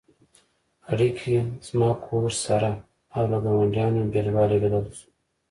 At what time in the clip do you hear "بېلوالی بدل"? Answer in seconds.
4.13-4.85